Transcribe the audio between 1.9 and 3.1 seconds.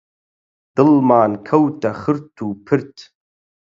خرت و پرت